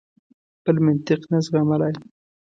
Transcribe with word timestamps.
بل 0.63 0.75
منطق 0.87 1.21
نه 1.31 1.39
زغملای. 1.45 1.93